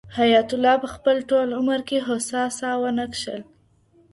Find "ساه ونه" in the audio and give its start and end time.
2.59-3.05